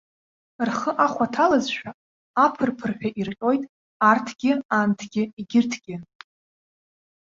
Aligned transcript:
Рхы 0.67 0.91
ахәа 1.05 1.27
ҭалазшәа 1.33 1.91
аԥырԥырҳәа 2.45 3.09
ирҟьоит 3.19 3.63
арҭгьы, 4.09 4.51
анҭгьы, 4.79 5.23
егьыргьы. 5.39 5.95